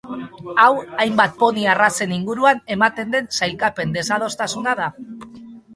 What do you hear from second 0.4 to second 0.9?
Hau